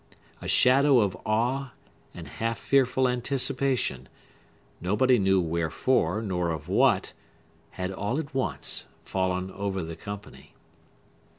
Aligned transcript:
A 0.41 0.47
shadow 0.47 0.99
of 0.99 1.15
awe 1.27 1.73
and 2.15 2.27
half 2.27 2.57
fearful 2.57 3.07
anticipation—nobody 3.07 5.19
knew 5.19 5.39
wherefore, 5.39 6.23
nor 6.23 6.49
of 6.49 6.67
what—had 6.67 7.91
all 7.91 8.17
at 8.17 8.33
once 8.33 8.87
fallen 9.05 9.51
over 9.51 9.83
the 9.83 9.95
company. 9.95 10.55